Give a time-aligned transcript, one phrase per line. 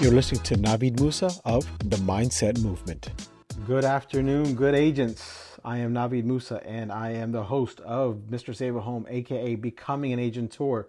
[0.00, 3.10] You're listening to Navid Musa of the Mindset Movement.
[3.66, 5.58] Good afternoon, good agents.
[5.64, 8.54] I am Navid Musa and I am the host of Mr.
[8.54, 10.86] Save a Home, aka Becoming an Agent Tour.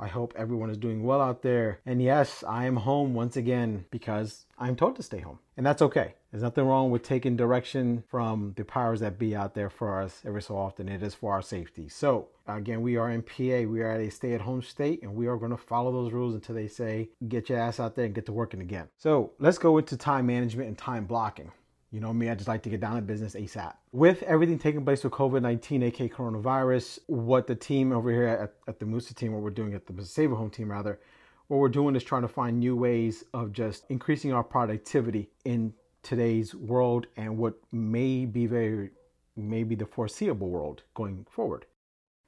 [0.00, 1.80] I hope everyone is doing well out there.
[1.84, 5.40] And yes, I am home once again because I'm told to stay home.
[5.58, 6.14] And that's okay.
[6.30, 10.22] There's nothing wrong with taking direction from the powers that be out there for us
[10.24, 10.88] every so often.
[10.88, 11.88] It is for our safety.
[11.88, 13.68] So, again, we are in PA.
[13.68, 16.12] We are at a stay at home state and we are going to follow those
[16.12, 18.88] rules until they say, get your ass out there and get to working again.
[18.96, 21.52] So, let's go into time management and time blocking.
[21.92, 23.74] You know me, I just like to get down to business ASAP.
[23.90, 28.54] With everything taking place with COVID 19, aka coronavirus, what the team over here at,
[28.68, 31.00] at the Musa team, what we're doing at the Save Home team rather,
[31.48, 35.74] what we're doing is trying to find new ways of just increasing our productivity in
[36.04, 38.90] today's world and what may be very,
[39.36, 41.66] maybe the foreseeable world going forward.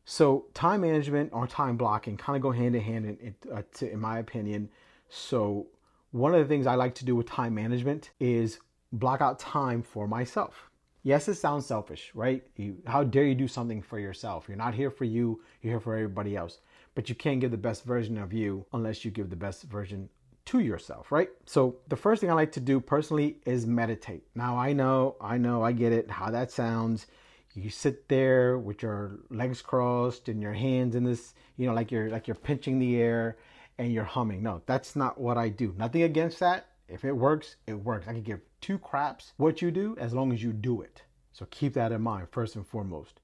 [0.05, 3.93] So, time management or time blocking kind of go hand in hand, in, uh, to,
[3.93, 4.71] in my opinion.
[5.09, 5.69] So,
[6.11, 8.59] one of the things I like to do with time management is
[8.93, 10.71] block out time for myself.
[11.05, 12.45] Yes, it sounds selfish, right?
[12.57, 14.47] You, how dare you do something for yourself?
[14.47, 16.61] You're not here for you, you're here for everybody else.
[16.95, 20.09] But you can't give the best version of you unless you give the best version
[20.45, 21.31] to yourself, right?
[21.47, 24.25] So the first thing I like to do personally is meditate.
[24.35, 27.07] Now I know, I know, I get it, how that sounds.
[27.55, 31.91] You sit there with your legs crossed and your hands in this, you know, like
[31.91, 33.37] you're like you're pinching the air
[33.79, 34.43] and you're humming.
[34.43, 35.75] No, that's not what I do.
[35.77, 36.69] Nothing against that.
[36.89, 38.07] If it works, it works.
[38.09, 41.03] I can give two craps what you do as long as you do it.
[41.33, 43.21] So keep that in mind first and foremost.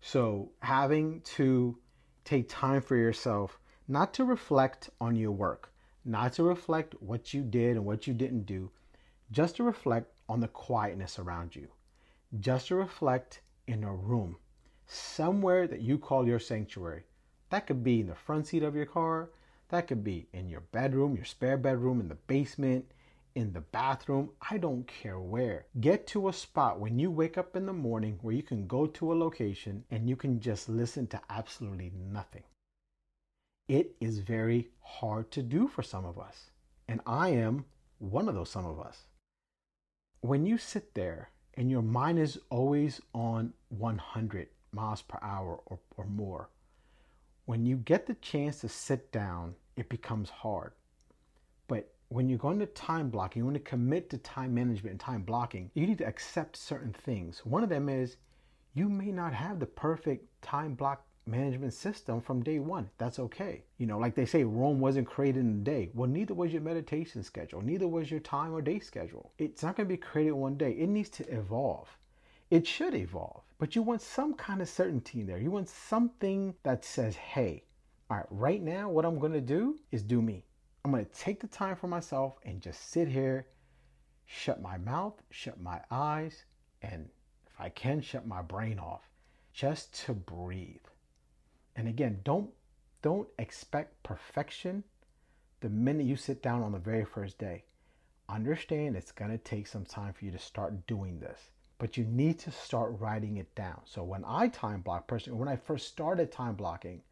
[0.00, 1.78] So having to
[2.24, 5.72] take time for yourself, not to reflect on your work,
[6.04, 8.70] not to reflect what you did and what you didn't do,
[9.30, 11.68] just to reflect on the quietness around you,
[12.40, 14.36] just to reflect in a room,
[14.86, 17.04] somewhere that you call your sanctuary.
[17.50, 19.30] That could be in the front seat of your car,
[19.68, 22.84] that could be in your bedroom, your spare bedroom, in the basement,
[23.34, 25.66] in the bathroom, I don't care where.
[25.80, 28.86] Get to a spot when you wake up in the morning where you can go
[28.86, 32.42] to a location and you can just listen to absolutely nothing.
[33.68, 36.50] It is very hard to do for some of us,
[36.88, 37.64] and I am
[37.98, 39.06] one of those some of us.
[40.20, 45.78] When you sit there and your mind is always on 100 miles per hour or,
[45.96, 46.50] or more,
[47.44, 50.72] when you get the chance to sit down, it becomes hard
[52.12, 55.22] when you're going to time blocking, you want to commit to time management and time
[55.22, 57.40] blocking, you need to accept certain things.
[57.44, 58.16] One of them is
[58.74, 62.90] you may not have the perfect time block management system from day one.
[62.98, 63.62] That's okay.
[63.78, 65.90] You know, like they say, Rome wasn't created in a day.
[65.94, 69.32] Well, neither was your meditation schedule, neither was your time or day schedule.
[69.38, 70.72] It's not going to be created one day.
[70.72, 71.88] It needs to evolve.
[72.50, 75.38] It should evolve, but you want some kind of certainty in there.
[75.38, 77.62] You want something that says, hey,
[78.10, 80.44] all right, right now, what I'm going to do is do me.
[80.84, 83.46] I'm going to take the time for myself and just sit here,
[84.26, 86.44] shut my mouth, shut my eyes,
[86.82, 87.08] and
[87.46, 89.08] if I can, shut my brain off
[89.52, 90.82] just to breathe.
[91.76, 92.50] And again, don't
[93.00, 94.82] don't expect perfection
[95.60, 97.64] the minute you sit down on the very first day.
[98.28, 102.04] Understand it's going to take some time for you to start doing this, but you
[102.04, 103.80] need to start writing it down.
[103.84, 107.02] So when I time block personally, when I first started time blocking,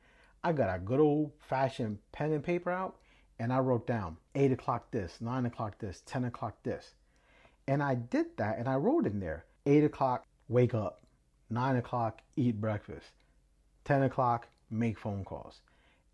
[0.42, 2.96] I got a good old fashioned pen and paper out
[3.40, 6.94] and I wrote down 8 o'clock this, 9 o'clock this, 10 o'clock this.
[7.66, 11.02] And I did that and I wrote in there 8 o'clock, wake up,
[11.48, 13.12] 9 o'clock, eat breakfast,
[13.84, 15.62] 10 o'clock, make phone calls.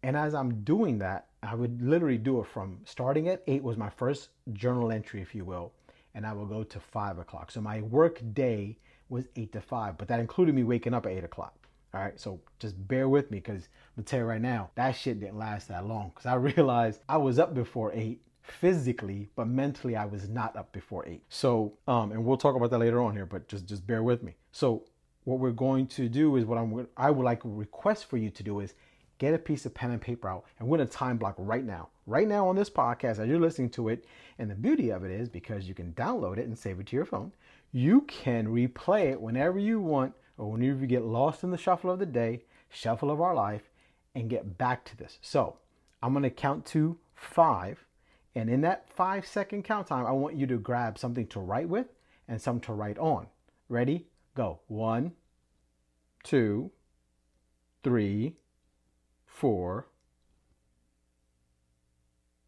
[0.04, 3.76] And as I'm doing that, I would literally do it from starting at 8 was
[3.76, 5.72] my first journal entry, if you will,
[6.15, 7.50] and I will go to 5 o'clock.
[7.50, 8.78] So my work day
[9.09, 11.66] was 8 to 5, but that included me waking up at 8 o'clock.
[11.97, 14.93] All right, so just bear with me because I'm gonna tell you right now, that
[14.93, 19.49] shit didn't last that long because I realized I was up before eight physically, but
[19.49, 21.23] mentally I was not up before eight.
[21.31, 24.23] So, um, and we'll talk about that later on here, but just just bear with
[24.23, 24.34] me.
[24.53, 24.84] So,
[25.25, 28.42] what we're going to do is what I'm I would like request for you to
[28.42, 28.75] do is
[29.16, 31.89] get a piece of pen and paper out and we're gonna time block right now.
[32.07, 34.04] Right now on this podcast, as you're listening to it,
[34.39, 36.97] and the beauty of it is because you can download it and save it to
[36.97, 37.33] your phone,
[37.72, 41.91] you can replay it whenever you want or whenever you get lost in the shuffle
[41.91, 43.71] of the day, shuffle of our life,
[44.15, 45.18] and get back to this.
[45.21, 45.56] So
[46.03, 47.84] I'm going to count to five.
[48.34, 51.68] And in that five second count time, I want you to grab something to write
[51.68, 51.86] with
[52.28, 53.27] and something to write on.
[53.68, 54.06] Ready?
[54.34, 54.60] Go.
[54.68, 55.12] One,
[56.22, 56.71] two,
[57.82, 58.36] three,
[59.27, 59.86] four,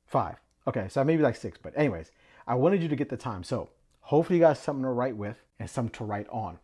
[0.07, 0.37] five.
[0.67, 2.11] Okay, so maybe like six, but anyways,
[2.47, 3.43] I wanted you to get the time.
[3.43, 3.71] So
[4.01, 6.59] hopefully you got something to write with and something to write on.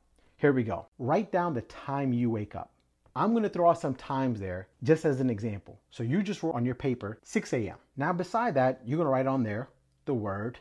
[0.44, 0.88] Here we go.
[0.98, 2.70] Write down the time you wake up.
[3.16, 5.80] I'm going to throw out some times there just as an example.
[5.90, 7.78] So you just wrote on your paper 6 a.m.
[7.96, 9.70] Now, beside that, you're going to write on there
[10.04, 10.58] the word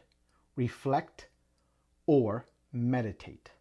[0.56, 1.28] reflect
[2.06, 3.52] or meditate.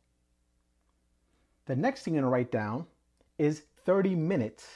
[1.67, 2.87] The next thing you're going to write down
[3.39, 4.69] is 30 minutes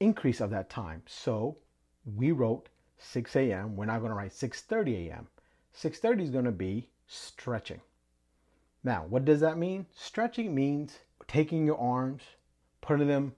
[0.00, 1.02] increase of that time.
[1.04, 1.58] So
[2.06, 3.76] we wrote 6 a.m.
[3.76, 5.28] We're not going to write 6:30 a.m.
[5.74, 7.82] 6:30 is going to be stretching.
[8.86, 9.86] Now, what does that mean?
[9.96, 12.22] Stretching means taking your arms,
[12.80, 13.34] putting them,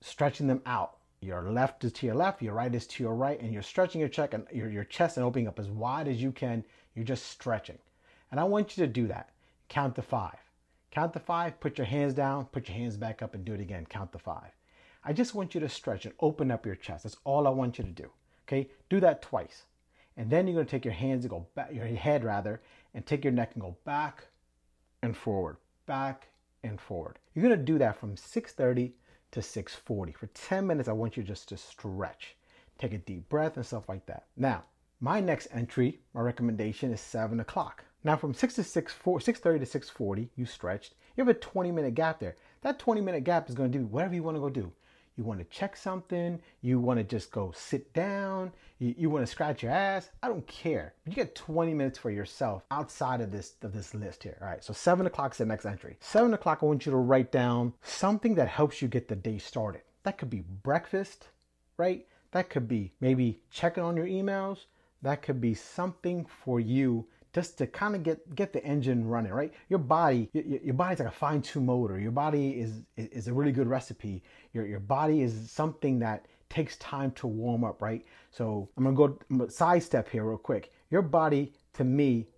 [0.00, 0.96] stretching them out.
[1.20, 4.00] Your left is to your left, your right is to your right, and you're stretching
[4.00, 6.64] your check and your, your chest and opening up as wide as you can.
[6.94, 7.76] You're just stretching.
[8.30, 9.28] And I want you to do that.
[9.68, 10.38] Count to five.
[10.90, 13.60] Count to five, put your hands down, put your hands back up, and do it
[13.60, 13.84] again.
[13.84, 14.52] Count to five.
[15.04, 17.02] I just want you to stretch and open up your chest.
[17.02, 18.10] That's all I want you to do.
[18.48, 19.64] Okay, do that twice.
[20.16, 22.62] And then you're to take your hands and go back, your head rather,
[22.94, 24.28] and take your neck and go back
[25.02, 25.56] and forward,
[25.86, 26.28] back
[26.62, 27.18] and forward.
[27.34, 28.94] You're to do that from 6:30
[29.32, 30.12] to 6:40.
[30.12, 32.36] For 10 minutes, I want you just to stretch.
[32.78, 34.26] Take a deep breath and stuff like that.
[34.36, 34.64] Now,
[35.00, 37.84] my next entry, my recommendation is 7 o'clock.
[38.04, 40.94] Now, from 6 to 6, 4, 6.30 to 6.40, you stretched.
[41.16, 42.36] You have a 20 minute gap there.
[42.60, 44.72] That 20 minute gap is to do whatever you want to go do
[45.16, 49.24] you want to check something, you want to just go sit down, you, you want
[49.24, 50.94] to scratch your ass, I don't care.
[51.06, 54.38] You get 20 minutes for yourself outside of this of this list here.
[54.40, 55.96] All right, so seven o'clock is the next entry.
[56.00, 59.38] Seven o'clock, I want you to write down something that helps you get the day
[59.38, 59.82] started.
[60.04, 61.28] That could be breakfast,
[61.76, 62.06] right?
[62.32, 64.64] That could be maybe checking on your emails.
[65.02, 69.32] That could be something for you just to kind of get get the engine running,
[69.32, 69.52] right?
[69.68, 71.98] Your body, your, your body's like a fine-tuned motor.
[71.98, 74.22] Your body is is a really good recipe.
[74.52, 78.04] Your your body is something that takes time to warm up, right?
[78.30, 80.72] So I'm gonna go sidestep here real quick.
[80.90, 82.28] Your body, to me,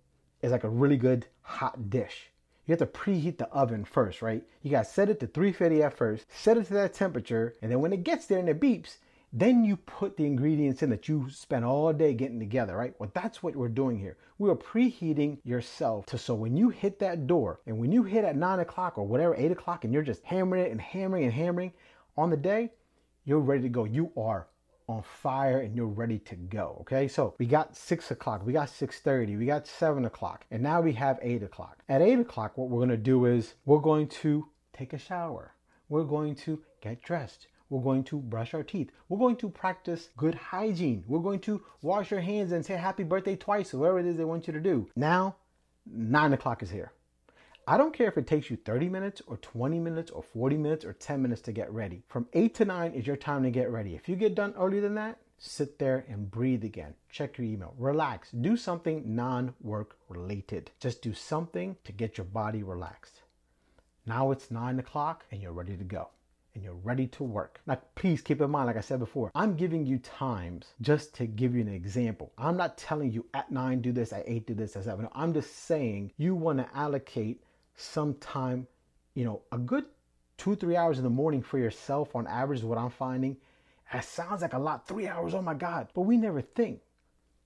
[0.41, 2.31] is like a really good hot dish.
[2.65, 4.43] You have to preheat the oven first, right?
[4.63, 7.81] You gotta set it to 350 at first, set it to that temperature, and then
[7.81, 8.97] when it gets there and it beeps,
[9.33, 12.93] then you put the ingredients in that you spent all day getting together, right?
[12.99, 14.17] Well, that's what we're doing here.
[14.37, 18.23] We are preheating yourself to so when you hit that door and when you hit
[18.23, 21.33] at nine o'clock or whatever, eight o'clock, and you're just hammering it and hammering and
[21.33, 21.73] hammering
[22.17, 22.71] on the day,
[23.25, 23.83] you're ready to go.
[23.83, 24.47] You are
[24.87, 26.77] on fire and you're ready to go.
[26.81, 30.61] Okay, so we got six o'clock, we got six thirty, we got seven o'clock, and
[30.61, 31.79] now we have eight o'clock.
[31.89, 35.53] At eight o'clock, what we're gonna do is we're going to take a shower.
[35.89, 37.47] We're going to get dressed.
[37.69, 38.91] We're going to brush our teeth.
[39.09, 41.03] We're going to practice good hygiene.
[41.07, 44.17] We're going to wash your hands and say happy birthday twice, or whatever it is
[44.17, 44.87] they want you to do.
[44.95, 45.37] Now,
[45.85, 46.91] nine o'clock is here.
[47.67, 50.85] I don't care if it takes you 30 minutes or 20 minutes or 40 minutes
[50.85, 52.03] or 10 minutes to get ready.
[52.07, 53.95] From 8 to 9 is your time to get ready.
[53.95, 56.93] If you get done earlier than that, sit there and breathe again.
[57.09, 57.73] Check your email.
[57.79, 58.29] Relax.
[58.29, 60.69] Do something non work related.
[60.79, 63.23] Just do something to get your body relaxed.
[64.05, 66.09] Now it's 9 o'clock and you're ready to go
[66.55, 67.59] and you're ready to work.
[67.67, 71.27] Now, please keep in mind, like I said before, I'm giving you times just to
[71.27, 72.31] give you an example.
[72.37, 75.07] I'm not telling you at nine do this, at eight do this, at seven.
[75.13, 77.43] I'm just saying you want to allocate
[77.75, 78.67] some time,
[79.13, 79.85] you know, a good
[80.37, 83.37] two, three hours in the morning for yourself on average is what I'm finding.
[83.93, 85.89] It sounds like a lot, three hours, oh my God.
[85.93, 86.81] But we never think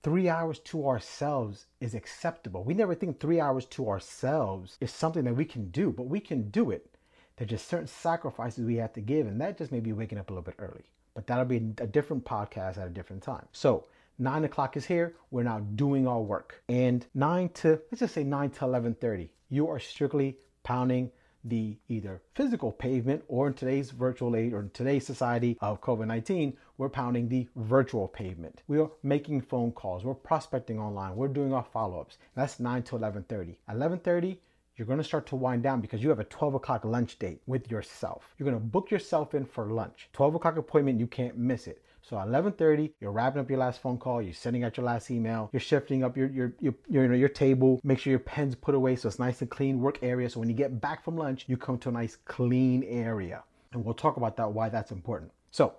[0.03, 2.63] three hours to ourselves is acceptable.
[2.63, 6.19] We never think three hours to ourselves is something that we can do, but we
[6.19, 6.95] can do it.
[7.39, 10.29] There's just certain sacrifices we have to give, and that just may be waking up
[10.29, 10.83] a little bit early.
[11.13, 13.47] But that'll be a different podcast at a different time.
[13.53, 13.85] So
[14.17, 15.15] nine o'clock is here.
[15.31, 19.31] We're now doing our work, and nine to let's just say nine to eleven thirty.
[19.47, 21.11] You are strictly pounding
[21.45, 26.07] the either physical pavement or in today's virtual age or in today's society of COVID
[26.07, 28.61] 19, we're pounding the virtual pavement.
[28.67, 32.17] We are making phone calls, we're prospecting online, we're doing our follow ups.
[32.35, 33.55] That's 9 to 11:30.
[33.69, 34.37] 11:30,
[34.79, 37.41] you're going to start to wind down because you have a 12 o'clock lunch date
[37.45, 38.33] with yourself.
[38.37, 40.07] You're going to book yourself in for lunch.
[40.13, 41.83] 12 o'clock appointment, you can't miss it.
[42.01, 45.11] So at 11:30, you're wrapping up your last phone call, you're sending out your last
[45.11, 48.19] email, you're shifting up your your your your, you know, your table, make sure your
[48.19, 50.29] pen's put away so it's nice and clean work area.
[50.29, 53.43] So when you get back from lunch, you come to a nice clean area.
[53.73, 55.31] And we'll talk about that why that's important.
[55.51, 55.73] So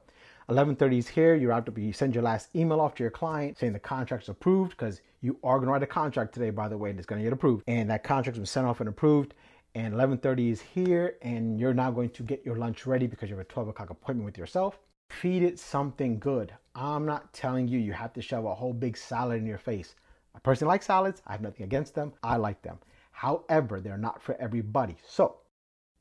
[0.50, 1.34] 11:30 is here.
[1.34, 4.28] You're out to you send your last email off to your client saying the contract's
[4.28, 7.06] approved because you are going to write a contract today, by the way, and it's
[7.06, 7.64] going to get approved.
[7.66, 9.34] And that contract's been sent off and approved.
[9.74, 13.36] And 11:30 is here, and you're now going to get your lunch ready because you
[13.36, 14.78] have a 12 o'clock appointment with yourself.
[15.10, 16.52] Feed it something good.
[16.74, 19.94] I'm not telling you you have to shove a whole big salad in your face.
[20.34, 21.22] I personally like salads.
[21.26, 22.12] I have nothing against them.
[22.22, 22.78] I like them.
[23.12, 24.96] However, they're not for everybody.
[25.06, 25.39] So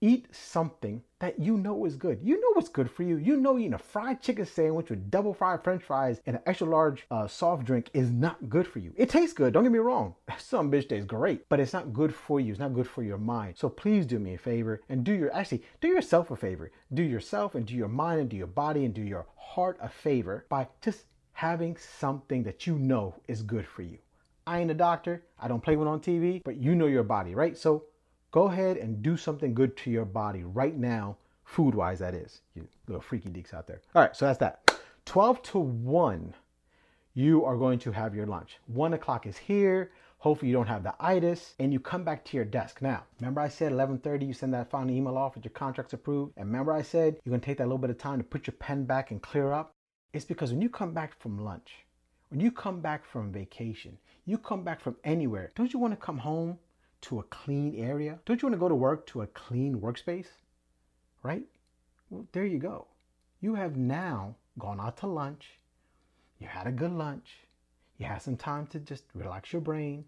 [0.02, 2.20] eat something that you know is good.
[2.24, 3.18] You know what's good for you.
[3.18, 6.68] You know eating a fried chicken sandwich with double fried french fries and an extra
[6.68, 8.94] large uh, soft drink is not good for you.
[8.96, 10.16] It tastes good, don't get me wrong.
[10.38, 12.52] Some bitch tastes great, but it's not good for you.
[12.52, 13.58] It's not good for your mind.
[13.58, 16.72] So please do me a favor and do your, actually, do yourself a favor.
[16.94, 19.90] Do yourself and do your mind and do your body and do your heart a
[19.90, 23.98] favor by just having something that you know is good for you.
[24.48, 25.24] I ain't a doctor.
[25.40, 27.56] I don't play one on TV, but you know your body, right?
[27.56, 27.84] So
[28.32, 32.42] go ahead and do something good to your body right now, food wise, that is.
[32.56, 33.82] You little freaky deeks out there.
[33.96, 34.80] All right, so that's that.
[35.06, 36.34] 12 to 1,
[37.14, 38.58] you are going to have your lunch.
[38.68, 39.92] 1 o'clock is here.
[40.20, 42.82] Hopefully you don't have the itis and you come back to your desk.
[42.82, 46.34] Now, remember I said 11:30 you send that final email off with your contracts approved.
[46.36, 48.56] And remember I said you're to take that little bit of time to put your
[48.60, 49.72] pen back and clear up.
[50.12, 51.86] It's because when you come back from lunch,
[52.28, 56.06] when you come back from vacation, you come back from anywhere, don't you want to
[56.06, 56.60] come home
[57.02, 58.20] to a clean area?
[58.26, 60.28] Don't you want to go to work to a clean workspace?
[61.24, 61.46] Right?
[62.10, 62.88] Well, there you go.
[63.42, 65.60] You have now gone out to lunch.
[66.40, 67.48] You had a good lunch
[68.00, 70.06] you have some time to just relax your brain,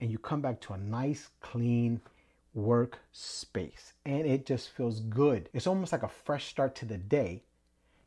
[0.00, 2.00] and you come back to a nice, clean
[2.58, 3.92] workspace.
[4.04, 5.48] And it just feels good.
[5.52, 7.44] It's almost like a fresh start to the day.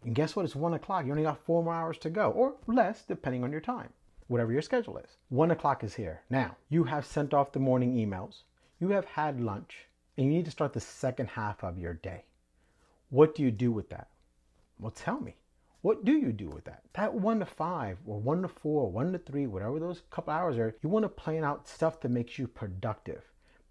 [0.04, 0.44] And guess what?
[0.44, 1.06] It's one o'clock.
[1.06, 3.94] You only got four more hours to go, or less, depending on your time,
[4.34, 5.18] whatever your schedule is.
[5.30, 6.24] One o'clock is here.
[6.28, 8.42] Now, you have sent off the morning emails,
[8.80, 9.86] you have had lunch,
[10.18, 12.26] and you need to start the second half of your day.
[13.12, 14.08] What do you do with that?
[14.80, 15.36] Well, tell me.
[15.82, 16.82] What do you do with that?
[16.94, 20.34] That one to five or one to four, or one to three, whatever those couple
[20.34, 23.22] hours are, you want to plan out stuff that makes you productive.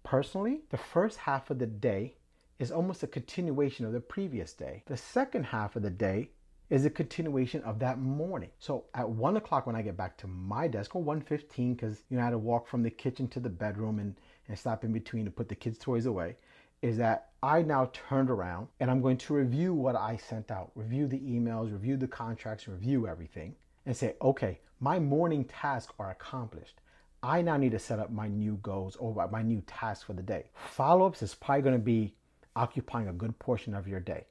[0.03, 2.15] Personally, the first half of the day
[2.59, 4.83] is almost a continuation of the previous day.
[4.85, 6.29] The second half of the day
[6.69, 8.49] is a continuation of that morning.
[8.59, 12.17] So at one o'clock when I get back to my desk, or 1.15, because you
[12.17, 14.15] know I had to walk from the kitchen to the bedroom and,
[14.47, 16.35] and stop in between to put the kids' toys away
[16.83, 20.71] is that I now turned around and I'm going to review what I sent out,
[20.75, 23.55] review the emails, review the contracts, review everything,
[23.85, 26.81] and say, okay, my morning tasks are accomplished.
[27.23, 30.21] I now need to set up my new goals or my new tasks for the
[30.21, 30.49] day.
[30.55, 32.15] Follow ups is probably going to be
[32.53, 34.25] occupying a good portion of your day.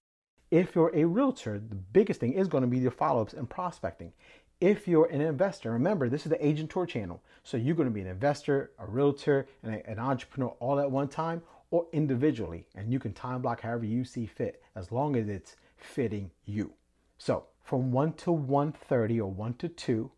[0.52, 3.48] If you're a realtor, the biggest thing is going to be your follow ups and
[3.48, 4.12] prospecting.
[4.60, 7.22] If you're an investor, remember this is the Agent Tour channel.
[7.42, 11.08] So you're going to be an investor, a realtor, and an entrepreneur all at one
[11.08, 11.40] time,
[11.70, 15.56] or individually, and you can time block however you see fit as long as it's
[15.78, 16.74] fitting you.
[17.16, 20.10] So from 1 to 1.30 or 1 to 2,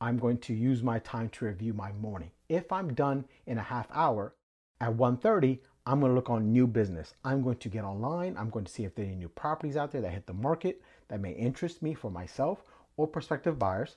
[0.00, 2.32] I'm going to use my time to review my morning.
[2.48, 4.34] If I'm done in a half hour,
[4.80, 7.14] at 1.30, I'm going to look on new business.
[7.24, 8.36] I'm going to get online.
[8.36, 10.32] I'm going to see if there are any new properties out there that hit the
[10.34, 12.64] market that may interest me for myself
[12.96, 13.94] or prospective buyers.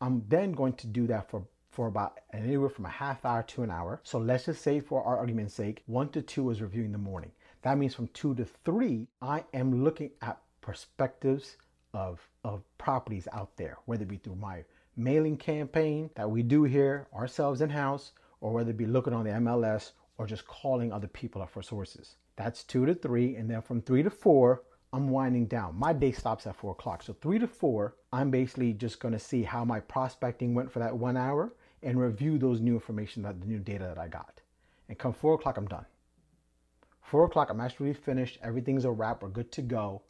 [0.00, 3.64] I'm then going to do that for for about anywhere from a half hour to
[3.64, 4.00] an hour.
[4.04, 7.32] So let's just say for our argument's sake, one to two is reviewing the morning.
[7.62, 11.56] That means from two to three, I am looking at perspectives
[11.92, 14.64] of, of properties out there, whether it be through my
[14.96, 19.24] mailing campaign that we do here ourselves in house, or whether it be looking on
[19.24, 22.16] the MLS or just calling other people up for sources.
[22.36, 23.36] That's two to three.
[23.36, 25.76] And then from three to four, I'm winding down.
[25.76, 27.02] My day stops at four o'clock.
[27.02, 30.78] So three to four, I'm basically just going to see how my prospecting went for
[30.78, 31.52] that one hour
[31.82, 34.40] and review those new information, that the new data that I got.
[34.88, 35.86] And come four o'clock, I'm done.
[37.02, 38.38] Four o'clock, I'm actually finished.
[38.42, 39.22] Everything's a wrap.
[39.22, 40.02] We're good to go.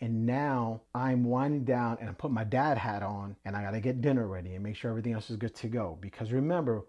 [0.00, 3.72] And now I'm winding down and I put my dad hat on and I got
[3.72, 5.98] to get dinner ready and make sure everything else is good to go.
[6.00, 6.86] Because remember,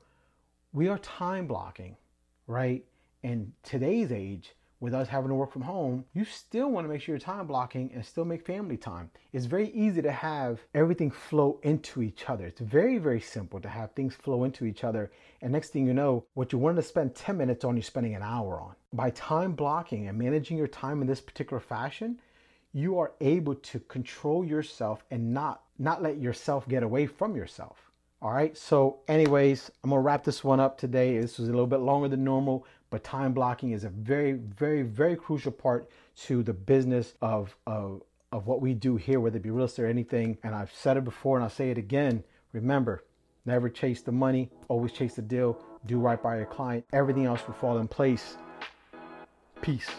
[0.72, 1.98] we are time blocking,
[2.48, 2.84] right?
[3.24, 7.02] In today's age, with us having to work from home, you still want to make
[7.02, 9.12] sure you're time blocking and still make family time.
[9.32, 12.48] It's very easy to have everything flow into each other.
[12.48, 15.12] It's very, very simple to have things flow into each other.
[15.44, 18.16] And next thing you know, what you wanted to spend 10 minutes on, you're spending
[18.16, 18.74] an hour on.
[18.92, 22.20] By time blocking and managing your time in this particular fashion,
[22.74, 27.91] you are able to control yourself and not not let yourself get away from yourself.
[28.22, 28.56] All right.
[28.56, 31.20] So, anyways, I'm gonna wrap this one up today.
[31.20, 34.84] This was a little bit longer than normal, but time blocking is a very, very,
[34.84, 35.90] very crucial part
[36.28, 39.84] to the business of of of what we do here, whether it be real estate
[39.84, 40.38] or anything.
[40.44, 42.24] And I've said it before, and I'll say it again.
[42.54, 43.04] Remember,
[43.46, 44.52] never chase the money.
[44.68, 45.60] Always chase the deal.
[45.88, 46.86] Do right by your client.
[46.94, 48.38] Everything else will fall in place.
[49.62, 49.90] Peace.